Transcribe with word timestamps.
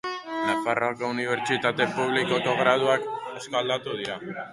Nafarroako 0.45 1.09
Unibertsitate 1.15 1.87
Publikoko 1.97 2.55
graduak 2.63 3.05
asko 3.35 3.61
aldatu 3.61 3.95
dira. 4.01 4.19